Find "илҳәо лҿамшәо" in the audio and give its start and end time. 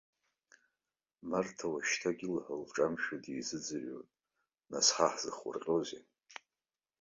2.25-3.15